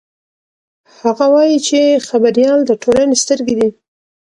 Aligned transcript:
هغه 1.01 1.25
وایي 1.33 1.57
چې 1.67 1.79
خبریال 2.07 2.59
د 2.65 2.71
ټولنې 2.81 3.15
سترګې 3.23 3.55
دي. 3.59 3.69